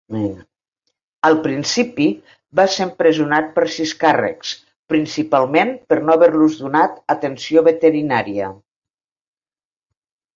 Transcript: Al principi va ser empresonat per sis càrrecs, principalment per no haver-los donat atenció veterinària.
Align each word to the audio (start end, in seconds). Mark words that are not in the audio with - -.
Al 1.27 1.35
principi 1.41 2.05
va 2.59 2.63
ser 2.75 2.85
empresonat 2.89 3.51
per 3.57 3.65
sis 3.75 3.91
càrrecs, 4.03 4.53
principalment 4.93 5.73
per 5.91 5.99
no 6.07 6.15
haver-los 6.15 6.57
donat 6.63 6.97
atenció 7.17 7.63
veterinària. 7.69 8.49